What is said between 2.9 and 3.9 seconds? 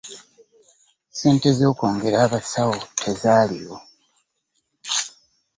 tezaaliwo